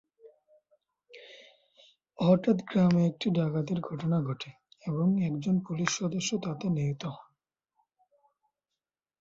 [2.19, 4.49] হঠাৎ গ্রামে একটি ডাকাতির ঘটনা ঘটে
[4.83, 7.29] এবং একজন পুলিশ সদস্য তাতে নিহত হন।